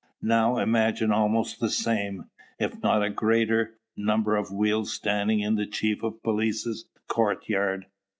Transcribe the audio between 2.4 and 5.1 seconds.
if not a greater, number of wheels